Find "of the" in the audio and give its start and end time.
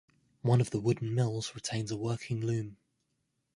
0.61-0.79